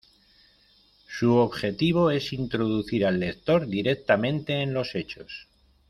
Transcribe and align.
Su 1.07 1.35
objetivo 1.35 2.09
es 2.09 2.33
introducir 2.33 3.05
al 3.05 3.19
lector 3.19 3.67
directamente 3.67 4.63
en 4.63 4.73
los 4.73 4.95
hechos. 4.95 5.47